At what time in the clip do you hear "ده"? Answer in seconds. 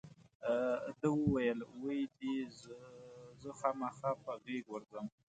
0.99-1.09